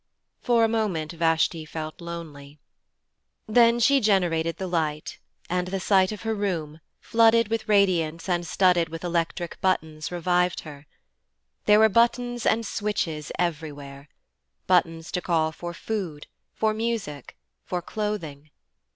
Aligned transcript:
For 0.41 0.63
a 0.63 0.67
moment 0.67 1.11
Vashti 1.11 1.63
felt 1.63 2.01
lonely. 2.01 2.57
Then 3.45 3.79
she 3.79 3.99
generated 4.01 4.57
the 4.57 4.65
light, 4.65 5.19
and 5.47 5.67
the 5.67 5.79
sight 5.79 6.11
of 6.11 6.23
her 6.23 6.33
room, 6.33 6.79
flooded 6.99 7.49
with 7.49 7.67
radiance 7.69 8.27
and 8.27 8.43
studded 8.47 8.89
with 8.89 9.03
electric 9.03 9.61
buttons, 9.61 10.11
revived 10.11 10.61
her. 10.61 10.87
There 11.65 11.77
were 11.77 11.87
buttons 11.87 12.47
and 12.47 12.65
switches 12.65 13.31
everywhere 13.37 14.09
buttons 14.65 15.11
to 15.11 15.21
call 15.21 15.51
for 15.51 15.71
food 15.71 16.25
for 16.51 16.73
music, 16.73 17.37
for 17.63 17.79
clothing. 17.79 18.49